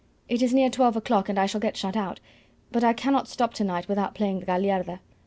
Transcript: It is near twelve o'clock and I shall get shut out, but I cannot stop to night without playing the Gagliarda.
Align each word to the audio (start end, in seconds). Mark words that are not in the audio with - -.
It 0.27 0.41
is 0.41 0.51
near 0.51 0.71
twelve 0.71 0.95
o'clock 0.97 1.29
and 1.29 1.37
I 1.37 1.45
shall 1.45 1.61
get 1.61 1.77
shut 1.77 1.95
out, 1.95 2.19
but 2.71 2.83
I 2.83 2.91
cannot 2.91 3.27
stop 3.27 3.53
to 3.53 3.63
night 3.63 3.87
without 3.87 4.15
playing 4.15 4.39
the 4.39 4.47
Gagliarda. 4.47 4.99